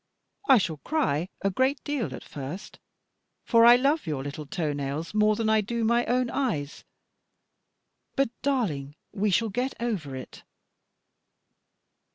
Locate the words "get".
9.49-9.75